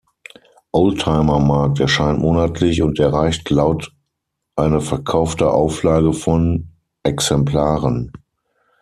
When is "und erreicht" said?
2.81-3.47